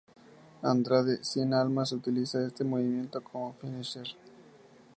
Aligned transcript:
Andrade 0.63 1.23
"Cien" 1.23 1.53
Almas 1.53 1.91
utiliza 1.91 2.43
este 2.43 2.63
movimiento 2.63 3.21
como 3.23 3.53
Finisher. 3.53 4.07